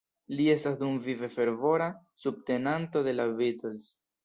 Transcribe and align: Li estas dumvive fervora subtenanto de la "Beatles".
Li 0.37 0.45
estas 0.53 0.79
dumvive 0.79 1.29
fervora 1.35 1.91
subtenanto 2.25 3.07
de 3.11 3.17
la 3.21 3.31
"Beatles". 3.39 3.95